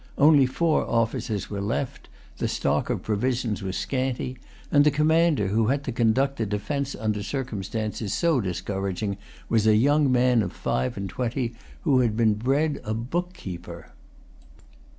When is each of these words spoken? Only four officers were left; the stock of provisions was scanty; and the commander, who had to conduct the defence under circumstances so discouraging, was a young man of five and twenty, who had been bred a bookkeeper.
Only 0.17 0.47
four 0.47 0.81
officers 0.89 1.51
were 1.51 1.61
left; 1.61 2.09
the 2.39 2.47
stock 2.47 2.89
of 2.89 3.03
provisions 3.03 3.61
was 3.61 3.77
scanty; 3.77 4.39
and 4.71 4.83
the 4.83 4.89
commander, 4.89 5.49
who 5.49 5.67
had 5.67 5.83
to 5.83 5.91
conduct 5.91 6.37
the 6.37 6.47
defence 6.47 6.95
under 6.95 7.21
circumstances 7.21 8.11
so 8.11 8.41
discouraging, 8.41 9.17
was 9.47 9.67
a 9.67 9.75
young 9.75 10.11
man 10.11 10.41
of 10.41 10.53
five 10.53 10.97
and 10.97 11.07
twenty, 11.07 11.53
who 11.81 11.99
had 11.99 12.17
been 12.17 12.33
bred 12.33 12.81
a 12.83 12.95
bookkeeper. 12.95 13.91